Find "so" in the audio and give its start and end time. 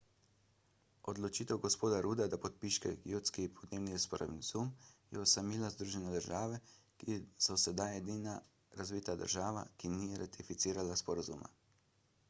7.49-7.59